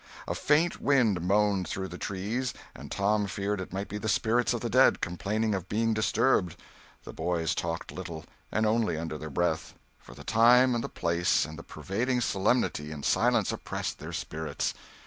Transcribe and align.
A 0.27 0.33
faint 0.33 0.81
wind 0.81 1.21
moaned 1.21 1.67
through 1.67 1.89
the 1.89 1.97
trees, 1.99 2.55
and 2.75 2.91
Tom 2.91 3.27
feared 3.27 3.61
it 3.61 3.71
might 3.71 3.87
be 3.87 3.99
the 3.99 4.09
spirits 4.09 4.51
of 4.51 4.61
the 4.61 4.67
dead, 4.67 4.99
complaining 4.99 5.53
at 5.53 5.69
being 5.69 5.93
disturbed. 5.93 6.55
The 7.03 7.13
boys 7.13 7.53
talked 7.53 7.91
little, 7.91 8.25
and 8.51 8.65
only 8.65 8.97
under 8.97 9.19
their 9.19 9.29
breath, 9.29 9.75
for 9.99 10.15
the 10.15 10.23
time 10.23 10.73
and 10.73 10.83
the 10.83 10.89
place 10.89 11.45
and 11.45 11.55
the 11.55 11.61
pervading 11.61 12.19
solemnity 12.21 12.91
and 12.91 13.05
silence 13.05 13.51
oppressed 13.51 13.99
their 13.99 14.11
spirits. 14.11 14.73